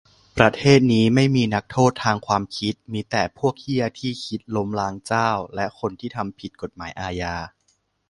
[0.37, 7.35] ประเทศนี้ไม่มีนักโทษทางความคิด มีแต่ พวกเหี้ยที่คิดล้มล้างเจ้า และ คนที่ทำผิดกฏหมายอาญา